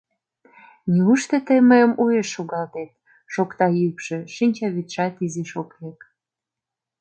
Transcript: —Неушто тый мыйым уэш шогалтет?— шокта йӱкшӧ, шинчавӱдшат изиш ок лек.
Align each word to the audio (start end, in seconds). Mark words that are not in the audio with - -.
—Неушто 0.91 1.37
тый 1.47 1.59
мыйым 1.69 1.91
уэш 2.01 2.27
шогалтет?— 2.35 2.91
шокта 3.33 3.67
йӱкшӧ, 3.79 4.17
шинчавӱдшат 4.35 5.13
изиш 5.25 5.51
ок 5.61 5.69
лек. 5.81 5.99